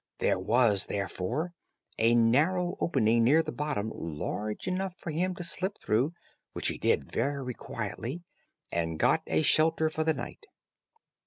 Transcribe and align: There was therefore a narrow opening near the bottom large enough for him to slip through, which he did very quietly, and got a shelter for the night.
There 0.17 0.39
was 0.39 0.87
therefore 0.87 1.53
a 1.99 2.15
narrow 2.15 2.75
opening 2.79 3.23
near 3.23 3.43
the 3.43 3.51
bottom 3.51 3.91
large 3.93 4.67
enough 4.67 4.95
for 4.97 5.11
him 5.11 5.35
to 5.35 5.43
slip 5.43 5.77
through, 5.77 6.13
which 6.53 6.69
he 6.69 6.79
did 6.79 7.11
very 7.11 7.53
quietly, 7.53 8.23
and 8.71 8.97
got 8.97 9.21
a 9.27 9.43
shelter 9.43 9.91
for 9.91 10.03
the 10.03 10.15
night. 10.15 10.47